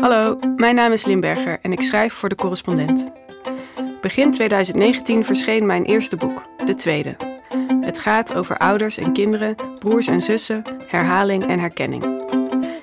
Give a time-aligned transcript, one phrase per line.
[0.00, 3.10] Hallo, mijn naam is Limberger en ik schrijf voor de correspondent.
[4.00, 7.16] Begin 2019 verscheen mijn eerste boek, de tweede.
[7.80, 12.04] Het gaat over ouders en kinderen, broers en zussen, herhaling en herkenning.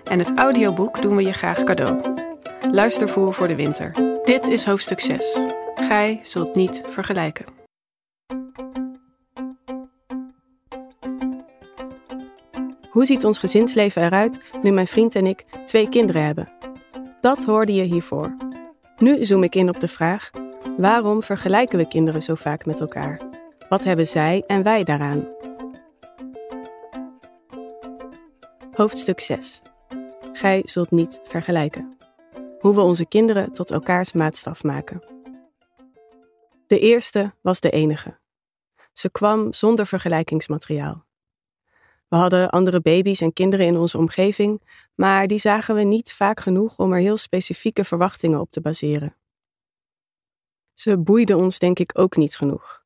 [0.03, 2.01] En het audioboek doen we je graag cadeau.
[2.71, 3.91] Luistervoer voor de winter.
[4.23, 5.39] Dit is hoofdstuk 6.
[5.75, 7.45] Gij zult niet vergelijken.
[12.89, 16.49] Hoe ziet ons gezinsleven eruit nu mijn vriend en ik twee kinderen hebben?
[17.25, 18.35] Dat hoorde je hiervoor.
[18.97, 20.31] Nu zoom ik in op de vraag:
[20.77, 23.21] waarom vergelijken we kinderen zo vaak met elkaar?
[23.69, 25.27] Wat hebben zij en wij daaraan?
[28.71, 29.61] Hoofdstuk 6.
[30.33, 31.97] Gij zult niet vergelijken.
[32.59, 35.01] Hoe we onze kinderen tot elkaars maatstaf maken.
[36.67, 38.19] De eerste was de enige.
[38.91, 41.05] Ze kwam zonder vergelijkingsmateriaal.
[42.07, 44.61] We hadden andere baby's en kinderen in onze omgeving,
[44.95, 49.15] maar die zagen we niet vaak genoeg om er heel specifieke verwachtingen op te baseren.
[50.73, 52.83] Ze boeiden ons denk ik ook niet genoeg.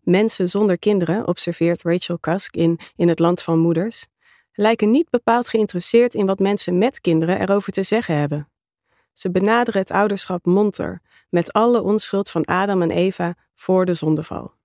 [0.00, 4.06] Mensen zonder kinderen, observeert Rachel Cusk in In het Land van Moeders,
[4.52, 8.48] lijken niet bepaald geïnteresseerd in wat mensen met kinderen erover te zeggen hebben.
[9.12, 14.58] Ze benaderen het ouderschap monter, met alle onschuld van Adam en Eva voor de zondeval.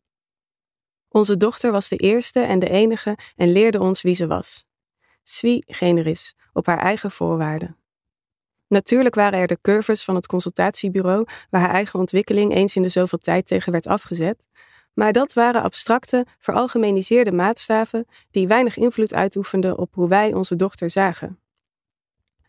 [1.16, 4.66] Onze dochter was de eerste en de enige en leerde ons wie ze was.
[5.24, 7.78] Sui generis, op haar eigen voorwaarden.
[8.68, 12.90] Natuurlijk waren er de curves van het consultatiebureau waar haar eigen ontwikkeling eens in de
[12.90, 14.48] zoveel tijd tegen werd afgezet,
[14.94, 20.90] maar dat waren abstracte, veralgemeniseerde maatstaven die weinig invloed uitoefenden op hoe wij onze dochter
[20.90, 21.40] zagen.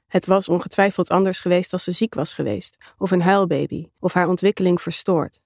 [0.06, 4.28] Het was ongetwijfeld anders geweest als ze ziek was geweest, of een huilbaby, of haar
[4.28, 5.41] ontwikkeling verstoord.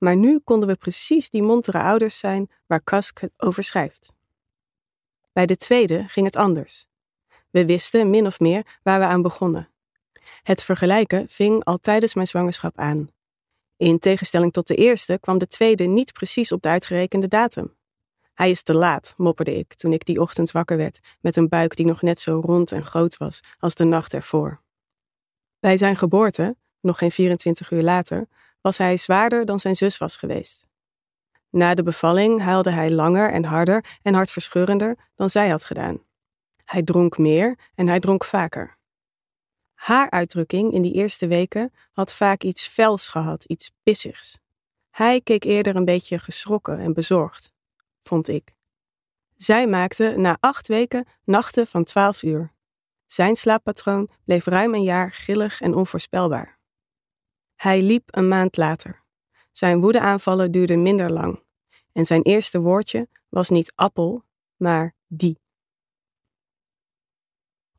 [0.00, 4.12] Maar nu konden we precies die montere ouders zijn waar Kask het over schrijft.
[5.32, 6.86] Bij de tweede ging het anders.
[7.50, 9.68] We wisten min of meer waar we aan begonnen.
[10.42, 13.08] Het vergelijken ving al tijdens mijn zwangerschap aan.
[13.76, 17.74] In tegenstelling tot de eerste kwam de tweede niet precies op de uitgerekende datum.
[18.34, 21.76] Hij is te laat, mopperde ik toen ik die ochtend wakker werd met een buik
[21.76, 24.60] die nog net zo rond en groot was als de nacht ervoor.
[25.58, 28.28] Bij zijn geboorte, nog geen 24 uur later,
[28.60, 30.66] was hij zwaarder dan zijn zus was geweest.
[31.50, 36.02] Na de bevalling huilde hij langer en harder en hartverscheurender dan zij had gedaan.
[36.64, 38.78] Hij dronk meer en hij dronk vaker.
[39.74, 44.38] Haar uitdrukking in die eerste weken had vaak iets fels gehad, iets pissigs.
[44.90, 47.52] Hij keek eerder een beetje geschrokken en bezorgd,
[48.00, 48.54] vond ik.
[49.36, 52.52] Zij maakte na acht weken nachten van twaalf uur.
[53.06, 56.59] Zijn slaappatroon bleef ruim een jaar grillig en onvoorspelbaar.
[57.60, 59.02] Hij liep een maand later.
[59.50, 61.42] Zijn woedeaanvallen duurden minder lang.
[61.92, 64.24] En zijn eerste woordje was niet appel,
[64.56, 65.40] maar die.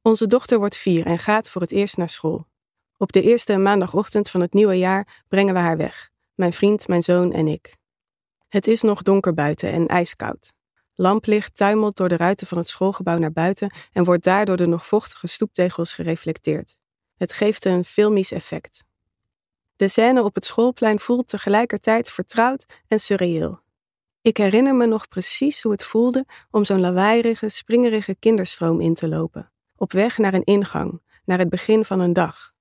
[0.02, 2.48] Onze dochter wordt vier en gaat voor het eerst naar school.
[2.98, 6.10] Op de eerste maandagochtend van het nieuwe jaar brengen we haar weg.
[6.34, 7.76] Mijn vriend, mijn zoon en ik.
[8.48, 10.54] Het is nog donker buiten en ijskoud.
[10.94, 14.86] Lamplicht tuimelt door de ruiten van het schoolgebouw naar buiten en wordt daardoor de nog
[14.86, 16.78] vochtige stoeptegels gereflecteerd.
[17.16, 18.90] Het geeft een filmisch effect.
[19.82, 23.60] De scène op het schoolplein voelt tegelijkertijd vertrouwd en surreëel.
[24.22, 29.08] Ik herinner me nog precies hoe het voelde om zo'n lawaaierige, springerige kinderstroom in te
[29.08, 32.54] lopen, op weg naar een ingang, naar het begin van een dag.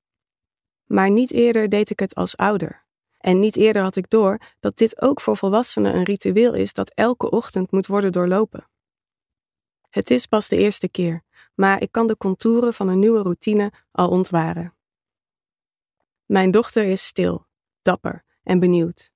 [0.85, 2.85] Maar niet eerder deed ik het als ouder.
[3.19, 6.93] En niet eerder had ik door dat dit ook voor volwassenen een ritueel is dat
[6.95, 8.69] elke ochtend moet worden doorlopen.
[9.91, 11.23] Het is pas de eerste keer,
[11.55, 14.75] maar ik kan de contouren van een nieuwe routine al ontwaren.
[16.31, 17.47] Mijn dochter is stil,
[17.83, 19.11] dapper en benieuwd.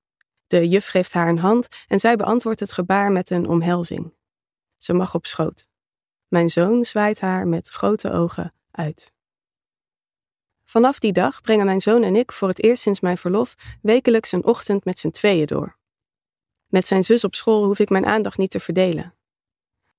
[0.47, 4.14] De juf geeft haar een hand en zij beantwoordt het gebaar met een omhelzing.
[4.76, 5.69] Ze mag op schoot.
[6.28, 9.12] Mijn zoon zwaait haar met grote ogen uit.
[10.64, 14.32] Vanaf die dag brengen mijn zoon en ik voor het eerst sinds mijn verlof wekelijks
[14.32, 15.78] een ochtend met z'n tweeën door.
[16.66, 19.14] Met zijn zus op school hoef ik mijn aandacht niet te verdelen.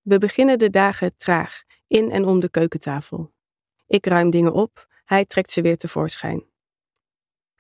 [0.02, 3.34] We beginnen de dagen traag, in en om de keukentafel.
[3.88, 6.54] Ik ruim dingen op, hij trekt ze weer tevoorschijn.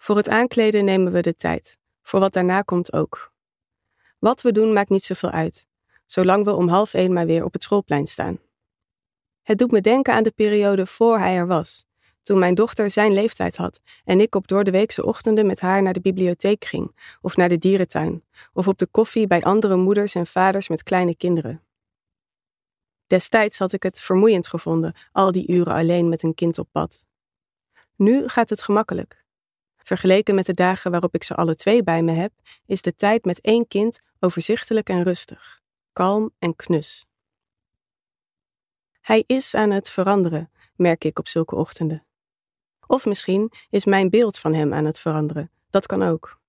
[0.05, 3.33] Voor het aankleden nemen we de tijd, voor wat daarna komt ook.
[4.19, 5.67] Wat we doen maakt niet zoveel uit,
[6.05, 8.39] zolang we om half één maar weer op het schoolplein staan.
[9.41, 11.85] Het doet me denken aan de periode voor hij er was,
[12.23, 16.01] toen mijn dochter zijn leeftijd had en ik op doordeweekse ochtenden met haar naar de
[16.01, 18.23] bibliotheek ging, of naar de dierentuin,
[18.53, 21.63] of op de koffie bij andere moeders en vaders met kleine kinderen.
[23.07, 27.05] Destijds had ik het vermoeiend gevonden, al die uren alleen met een kind op pad.
[27.95, 29.24] Nu gaat het gemakkelijk.
[29.85, 32.31] Vergeleken met de dagen waarop ik ze alle twee bij me heb,
[32.65, 35.61] is de tijd met één kind overzichtelijk en rustig,
[35.93, 37.05] kalm en knus.
[39.01, 42.05] Hij is aan het veranderen, merk ik op zulke ochtenden.
[42.87, 45.51] Of misschien is mijn beeld van hem aan het veranderen.
[45.69, 46.39] Dat kan ook.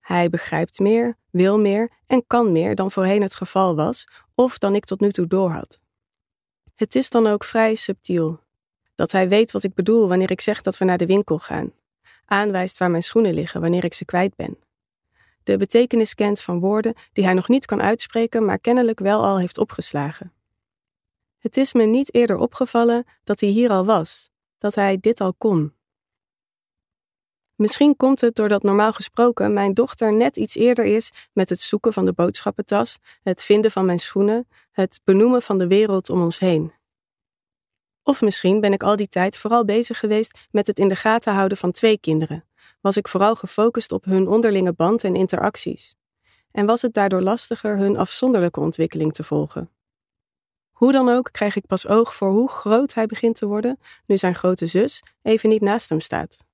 [0.00, 4.74] Hij begrijpt meer, wil meer en kan meer dan voorheen het geval was of dan
[4.74, 5.80] ik tot nu toe doorhad.
[6.74, 8.40] Het is dan ook vrij subtiel.
[8.94, 11.72] Dat hij weet wat ik bedoel wanneer ik zeg dat we naar de winkel gaan.
[12.30, 14.58] Aanwijst waar mijn schoenen liggen wanneer ik ze kwijt ben.
[15.42, 19.38] De betekenis kent van woorden die hij nog niet kan uitspreken, maar kennelijk wel al
[19.38, 20.32] heeft opgeslagen.
[21.38, 25.34] Het is me niet eerder opgevallen dat hij hier al was, dat hij dit al
[25.34, 25.72] kon.
[27.54, 31.92] Misschien komt het doordat normaal gesproken mijn dochter net iets eerder is met het zoeken
[31.92, 36.38] van de boodschappentas, het vinden van mijn schoenen, het benoemen van de wereld om ons
[36.38, 36.72] heen.
[38.08, 41.34] Of misschien ben ik al die tijd vooral bezig geweest met het in de gaten
[41.34, 42.44] houden van twee kinderen.
[42.80, 45.94] Was ik vooral gefocust op hun onderlinge band en interacties.
[46.50, 49.70] En was het daardoor lastiger hun afzonderlijke ontwikkeling te volgen.
[50.70, 54.18] Hoe dan ook krijg ik pas oog voor hoe groot hij begint te worden nu
[54.18, 56.46] zijn grote zus even niet naast hem staat.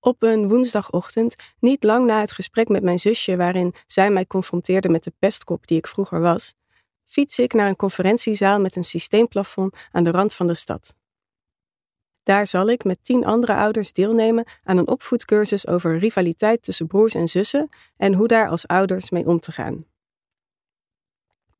[0.00, 4.88] Op een woensdagochtend, niet lang na het gesprek met mijn zusje waarin zij mij confronteerde
[4.88, 6.54] met de pestkop die ik vroeger was,
[7.04, 10.94] fiets ik naar een conferentiezaal met een systeemplafond aan de rand van de stad.
[12.22, 17.14] Daar zal ik met tien andere ouders deelnemen aan een opvoedcursus over rivaliteit tussen broers
[17.14, 19.86] en zussen en hoe daar als ouders mee om te gaan.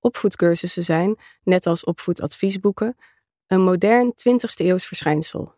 [0.00, 2.96] Opvoedcursussen zijn, net als opvoedadviesboeken,
[3.46, 5.54] een modern 20e eeuws verschijnsel.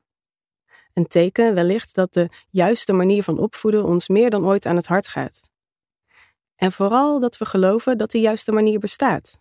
[0.93, 4.87] Een teken wellicht dat de juiste manier van opvoeden ons meer dan ooit aan het
[4.87, 5.43] hart gaat.
[6.57, 9.39] En vooral dat we geloven dat die juiste manier bestaat.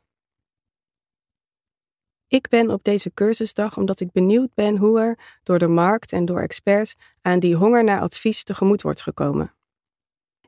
[2.35, 6.25] Ik ben op deze cursusdag omdat ik benieuwd ben hoe er door de markt en
[6.25, 9.53] door experts aan die honger naar advies tegemoet wordt gekomen.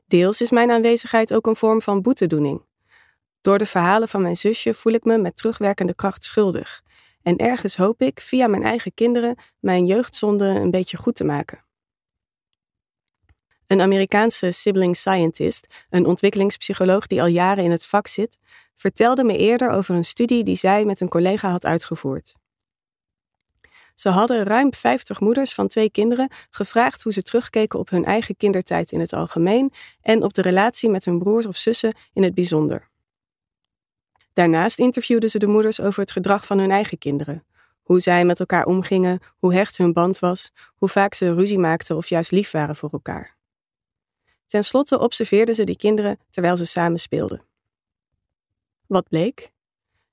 [0.06, 2.62] Deels is mijn aanwezigheid ook een vorm van boetedoening.
[3.40, 6.82] Door de verhalen van mijn zusje voel ik me met terugwerkende kracht schuldig.
[7.22, 11.67] En ergens hoop ik via mijn eigen kinderen mijn jeugdzonde een beetje goed te maken.
[13.68, 18.38] Een Amerikaanse sibling scientist, een ontwikkelingspsycholoog die al jaren in het vak zit,
[18.74, 22.34] vertelde me eerder over een studie die zij met een collega had uitgevoerd.
[23.94, 28.36] Ze hadden ruim 50 moeders van twee kinderen gevraagd hoe ze terugkeken op hun eigen
[28.36, 32.34] kindertijd in het algemeen en op de relatie met hun broers of zussen in het
[32.34, 32.88] bijzonder.
[34.32, 37.44] Daarnaast interviewden ze de moeders over het gedrag van hun eigen kinderen.
[37.82, 41.96] Hoe zij met elkaar omgingen, hoe hecht hun band was, hoe vaak ze ruzie maakten
[41.96, 43.37] of juist lief waren voor elkaar.
[44.48, 47.42] Ten slotte observeerden ze die kinderen terwijl ze samen speelden.
[48.86, 49.50] Wat bleek?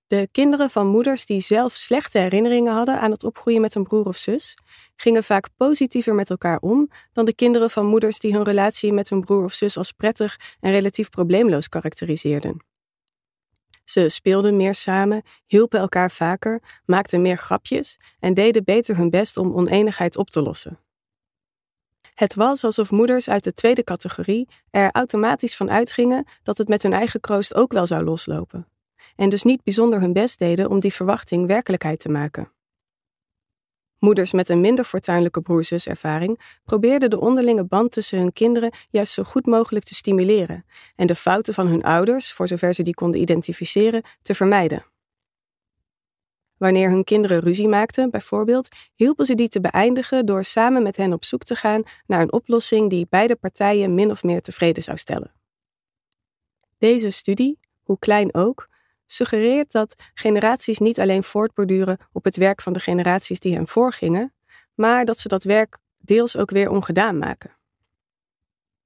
[0.07, 4.05] De kinderen van moeders die zelf slechte herinneringen hadden aan het opgroeien met een broer
[4.05, 4.57] of zus,
[4.95, 9.09] gingen vaak positiever met elkaar om dan de kinderen van moeders die hun relatie met
[9.09, 12.63] hun broer of zus als prettig en relatief probleemloos karakteriseerden.
[13.83, 19.37] Ze speelden meer samen, hielpen elkaar vaker, maakten meer grapjes en deden beter hun best
[19.37, 20.79] om oneenigheid op te lossen.
[22.15, 26.83] Het was alsof moeders uit de tweede categorie er automatisch van uitgingen dat het met
[26.83, 28.67] hun eigen kroost ook wel zou loslopen,
[29.15, 32.51] en dus niet bijzonder hun best deden om die verwachting werkelijkheid te maken.
[33.99, 39.23] Moeders met een minder fortuinlijke broerzuservaring probeerden de onderlinge band tussen hun kinderen juist zo
[39.23, 40.65] goed mogelijk te stimuleren
[40.95, 44.85] en de fouten van hun ouders, voor zover ze die konden identificeren, te vermijden.
[46.65, 51.13] Wanneer hun kinderen ruzie maakten, bijvoorbeeld, hielpen ze die te beëindigen door samen met hen
[51.13, 54.97] op zoek te gaan naar een oplossing die beide partijen min of meer tevreden zou
[54.97, 55.33] stellen.
[56.77, 58.67] Deze studie, hoe klein ook,
[59.05, 64.33] suggereert dat generaties niet alleen voortborduren op het werk van de generaties die hen voorgingen,
[64.75, 67.57] maar dat ze dat werk deels ook weer ongedaan maken.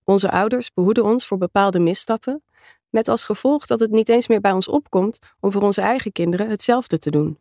[0.04, 2.44] Onze ouders behoeden ons voor bepaalde misstappen,
[2.90, 6.12] met als gevolg dat het niet eens meer bij ons opkomt om voor onze eigen
[6.12, 7.38] kinderen hetzelfde te doen.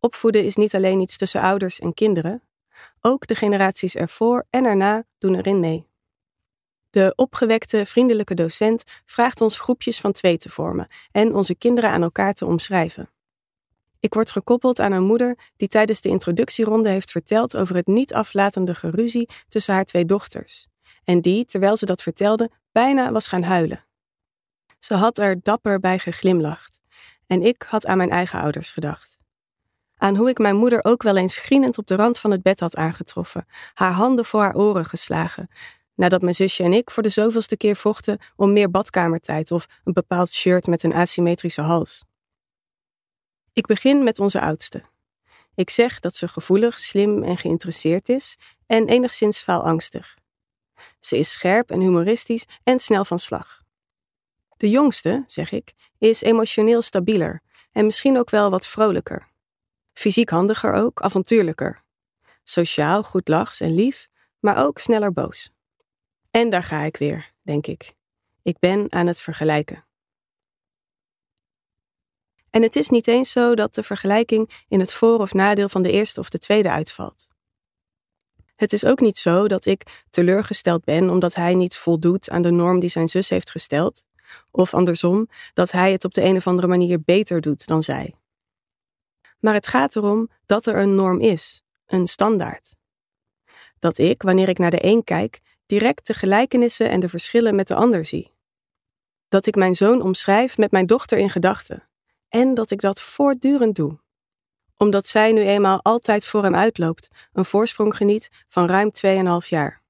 [0.00, 2.42] Opvoeden is niet alleen iets tussen ouders en kinderen,
[3.00, 5.86] ook de generaties ervoor en erna doen erin mee.
[6.90, 12.02] De opgewekte, vriendelijke docent vraagt ons groepjes van twee te vormen en onze kinderen aan
[12.02, 13.10] elkaar te omschrijven.
[14.00, 18.14] Ik word gekoppeld aan een moeder die tijdens de introductieronde heeft verteld over het niet
[18.14, 20.66] aflatende geruzie tussen haar twee dochters,
[21.04, 23.84] en die, terwijl ze dat vertelde, bijna was gaan huilen.
[24.78, 26.80] Ze had er dapper bij geglimlacht,
[27.26, 29.17] en ik had aan mijn eigen ouders gedacht
[29.98, 32.60] aan hoe ik mijn moeder ook wel eens grienend op de rand van het bed
[32.60, 35.48] had aangetroffen, haar handen voor haar oren geslagen,
[35.94, 39.92] nadat mijn zusje en ik voor de zoveelste keer vochten om meer badkamertijd of een
[39.92, 42.04] bepaald shirt met een asymmetrische hals.
[43.52, 44.82] Ik begin met onze oudste.
[45.54, 48.36] Ik zeg dat ze gevoelig, slim en geïnteresseerd is
[48.66, 50.16] en enigszins faalangstig.
[51.00, 53.62] Ze is scherp en humoristisch en snel van slag.
[54.56, 59.27] De jongste, zeg ik, is emotioneel stabieler en misschien ook wel wat vrolijker.
[59.98, 61.82] Fysiek handiger ook, avontuurlijker.
[62.44, 65.50] Sociaal, goed lachs en lief, maar ook sneller boos.
[66.30, 67.94] En daar ga ik weer, denk ik.
[68.42, 69.84] Ik ben aan het vergelijken.
[72.50, 75.82] En het is niet eens zo dat de vergelijking in het voor- of nadeel van
[75.82, 77.28] de eerste of de tweede uitvalt.
[78.56, 82.50] Het is ook niet zo dat ik teleurgesteld ben omdat hij niet voldoet aan de
[82.50, 84.04] norm die zijn zus heeft gesteld,
[84.50, 88.14] of andersom, dat hij het op de een of andere manier beter doet dan zij.
[89.38, 92.76] Maar het gaat erom dat er een norm is, een standaard.
[93.78, 97.68] Dat ik, wanneer ik naar de een kijk, direct de gelijkenissen en de verschillen met
[97.68, 98.32] de ander zie.
[99.28, 101.88] Dat ik mijn zoon omschrijf met mijn dochter in gedachten.
[102.28, 103.98] En dat ik dat voortdurend doe.
[104.76, 108.90] Omdat zij nu eenmaal altijd voor hem uitloopt, een voorsprong geniet van ruim
[109.42, 109.82] 2,5 jaar.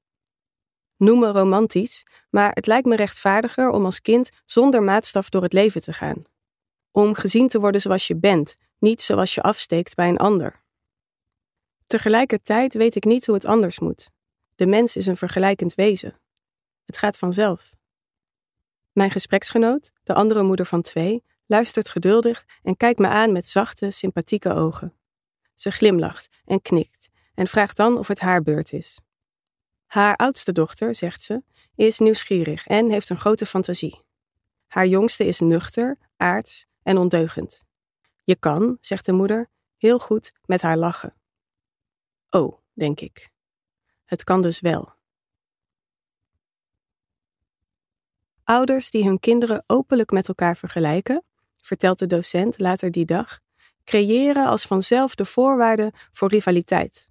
[0.97, 5.53] Noem me romantisch, maar het lijkt me rechtvaardiger om als kind zonder maatstaf door het
[5.53, 6.23] leven te gaan.
[6.91, 10.63] Om gezien te worden zoals je bent, niet zoals je afsteekt bij een ander.
[11.87, 14.11] Tegelijkertijd weet ik niet hoe het anders moet.
[14.55, 16.21] De mens is een vergelijkend wezen.
[16.85, 17.77] Het gaat vanzelf.
[18.93, 23.91] Mijn gespreksgenoot, de andere moeder van twee, luistert geduldig en kijkt me aan met zachte,
[23.91, 24.95] sympathieke ogen.
[25.55, 29.01] Ze glimlacht en knikt en vraagt dan of het haar beurt is.
[29.87, 31.43] Haar oudste dochter, zegt ze,
[31.75, 34.03] is nieuwsgierig en heeft een grote fantasie.
[34.67, 37.68] Haar jongste is nuchter, aards en ondeugend.
[38.29, 41.15] Je kan, zegt de moeder, heel goed met haar lachen.
[42.31, 43.31] Oh, denk ik.
[44.05, 44.93] Het kan dus wel.
[48.45, 51.25] Ouders die hun kinderen openlijk met elkaar vergelijken,
[51.63, 53.41] vertelt de docent later die dag,
[53.85, 57.11] creëren als vanzelf de voorwaarden voor rivaliteit.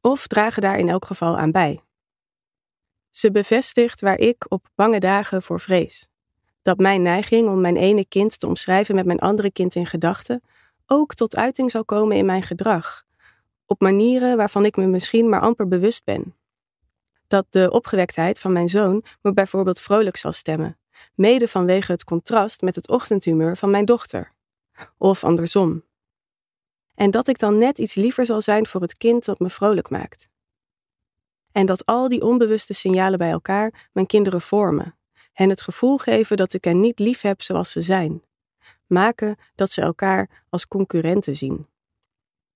[0.00, 1.80] Of dragen daar in elk geval aan bij.
[3.10, 6.11] Ze bevestigt waar ik op bange dagen voor vrees.
[6.62, 10.42] Dat mijn neiging om mijn ene kind te omschrijven met mijn andere kind in gedachten
[10.86, 13.02] ook tot uiting zal komen in mijn gedrag,
[13.66, 16.36] op manieren waarvan ik me misschien maar amper bewust ben.
[17.28, 20.78] Dat de opgewektheid van mijn zoon me bijvoorbeeld vrolijk zal stemmen,
[21.14, 24.32] mede vanwege het contrast met het ochtendhumeur van mijn dochter.
[24.98, 25.84] Of andersom.
[26.94, 29.90] En dat ik dan net iets liever zal zijn voor het kind dat me vrolijk
[29.90, 30.28] maakt.
[31.52, 34.96] En dat al die onbewuste signalen bij elkaar mijn kinderen vormen,
[35.32, 38.22] hen het gevoel geven dat ik hen niet lief heb zoals ze zijn,
[38.86, 41.66] maken dat ze elkaar als concurrenten zien.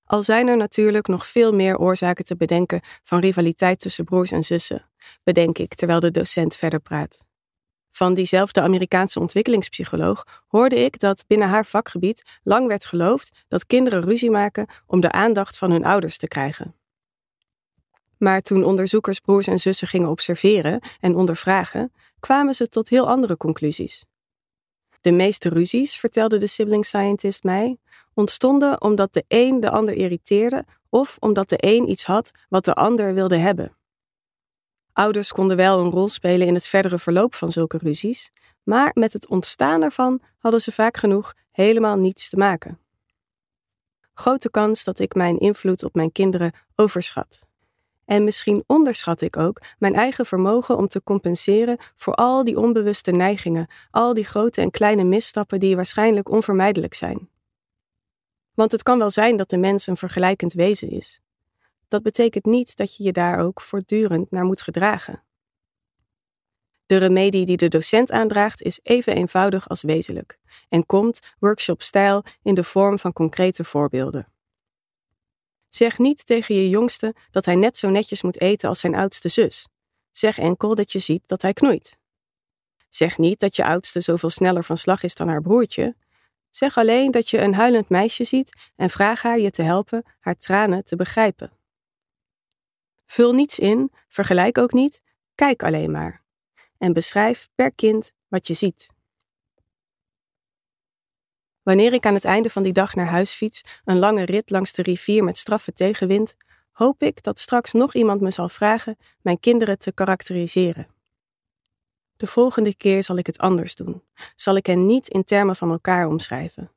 [0.05, 4.45] Al zijn er natuurlijk nog veel meer oorzaken te bedenken van rivaliteit tussen broers en
[4.45, 4.91] zussen,
[5.23, 7.25] bedenk ik terwijl de docent verder praat.
[7.91, 14.03] Van diezelfde Amerikaanse ontwikkelingspsycholoog hoorde ik dat binnen haar vakgebied lang werd geloofd dat kinderen
[14.03, 16.75] ruzie maken om de aandacht van hun ouders te krijgen.
[18.19, 23.37] Maar toen onderzoekers broers en zussen gingen observeren en ondervragen, kwamen ze tot heel andere
[23.37, 24.05] conclusies.
[25.01, 27.77] De meeste ruzies, vertelde de sibling scientist mij,
[28.15, 32.75] ontstonden omdat de een de ander irriteerde of omdat de een iets had wat de
[32.75, 33.77] ander wilde hebben.
[34.93, 38.31] Ouders konden wel een rol spelen in het verdere verloop van zulke ruzies,
[38.63, 42.81] maar met het ontstaan ervan hadden ze vaak genoeg helemaal niets te maken.
[44.15, 47.46] Grote kans dat ik mijn invloed op mijn kinderen overschat.
[48.07, 53.11] En misschien onderschat ik ook mijn eigen vermogen om te compenseren voor al die onbewuste
[53.11, 57.29] neigingen, al die grote en kleine misstappen die waarschijnlijk onvermijdelijk zijn.
[58.55, 61.21] Want het kan wel zijn dat de mens een vergelijkend wezen is.
[61.89, 65.23] Dat betekent niet dat je je daar ook voortdurend naar moet gedragen.
[66.87, 72.55] De remedie die de docent aandraagt is even eenvoudig als wezenlijk en komt workshop-stijl in
[72.55, 74.29] de vorm van concrete voorbeelden.
[75.77, 79.29] Zeg niet tegen je jongste dat hij net zo netjes moet eten als zijn oudste
[79.29, 79.69] zus.
[80.11, 81.99] Zeg enkel dat je ziet dat hij knoeit.
[82.89, 85.97] Zeg niet dat je oudste zoveel sneller van slag is dan haar broertje.
[86.51, 90.37] Zeg alleen dat je een huilend meisje ziet en vraag haar je te helpen haar
[90.37, 91.53] tranen te begrijpen.
[93.07, 95.03] Vul niets in, vergelijk ook niet,
[95.35, 96.23] kijk alleen maar.
[96.79, 98.95] En beschrijf per kind wat je ziet.
[101.67, 104.73] Wanneer ik aan het einde van die dag naar huis fiets, een lange rit langs
[104.73, 106.37] de rivier met straffe tegenwind,
[106.71, 110.87] hoop ik dat straks nog iemand me zal vragen mijn kinderen te karakteriseren.
[112.17, 114.03] De volgende keer zal ik het anders doen,
[114.35, 116.71] zal ik hen niet in termen van elkaar omschrijven.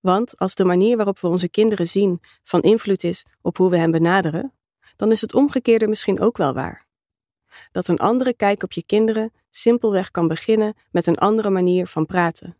[0.00, 3.76] Want als de manier waarop we onze kinderen zien van invloed is op hoe we
[3.76, 4.52] hen benaderen,
[4.96, 6.86] dan is het omgekeerde misschien ook wel waar.
[7.72, 12.06] Dat een andere kijk op je kinderen simpelweg kan beginnen met een andere manier van
[12.06, 12.56] praten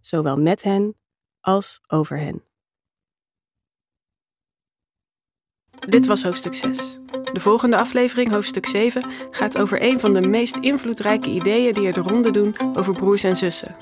[0.00, 0.96] zowel met hen
[1.40, 2.44] als over hen.
[5.88, 6.98] Dit was hoofdstuk 6.
[7.32, 11.92] De volgende aflevering, hoofdstuk 7, gaat over een van de meest invloedrijke ideeën die er
[11.92, 13.76] de ronde doen over broers en zussen.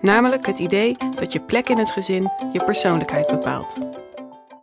[0.00, 3.76] Namelijk het idee dat je plek in het gezin je persoonlijkheid bepaalt.